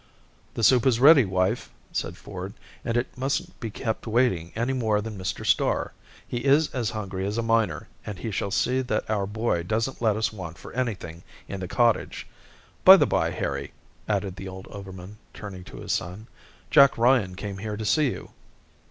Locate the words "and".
2.83-2.97, 8.03-8.17